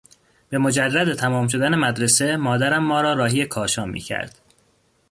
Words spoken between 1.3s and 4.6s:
شدن مدرسه مادرم ما را راهی کاشان میکرد.